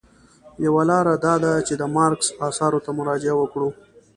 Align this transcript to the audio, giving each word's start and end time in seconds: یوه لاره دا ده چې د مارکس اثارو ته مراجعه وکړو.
یوه 0.65 0.83
لاره 0.89 1.13
دا 1.25 1.33
ده 1.43 1.53
چې 1.67 1.73
د 1.77 1.83
مارکس 1.95 2.27
اثارو 2.47 2.79
ته 2.85 2.91
مراجعه 2.99 3.35
وکړو. 3.37 3.69